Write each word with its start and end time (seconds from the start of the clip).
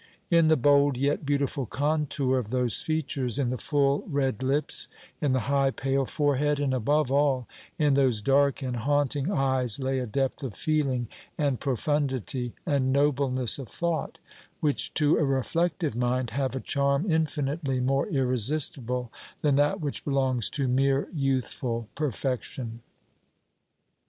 In 0.31 0.47
the 0.47 0.57
bold 0.57 0.97
yet 0.97 1.27
beautiful 1.27 1.67
contour 1.67 2.39
of 2.39 2.49
those 2.49 2.81
features, 2.81 3.37
in 3.37 3.51
the 3.51 3.57
full 3.59 4.03
red 4.07 4.41
lips, 4.41 4.87
in 5.21 5.31
the 5.33 5.41
high 5.41 5.69
pale 5.69 6.05
forehead 6.05 6.59
and, 6.59 6.73
above 6.73 7.11
all, 7.11 7.47
in 7.77 7.93
those 7.93 8.19
dark 8.19 8.63
and 8.63 8.77
haunting 8.77 9.31
eyes 9.31 9.79
lay 9.79 9.99
a 9.99 10.07
depth 10.07 10.41
of 10.41 10.55
feeling 10.55 11.07
and 11.37 11.59
profundity 11.59 12.55
and 12.65 12.91
nobleness 12.91 13.59
of 13.59 13.67
thought, 13.69 14.17
which 14.59 14.91
to 14.95 15.17
a 15.19 15.23
reflective 15.23 15.95
mind 15.95 16.31
have 16.31 16.55
a 16.55 16.59
charm 16.59 17.05
infinitely 17.07 17.79
more 17.79 18.07
irresistible 18.07 19.11
than 19.43 19.55
that 19.55 19.81
which 19.81 20.03
belongs 20.03 20.49
to 20.49 20.67
mere 20.67 21.09
youthful 21.13 21.87
perfection. 21.93 22.81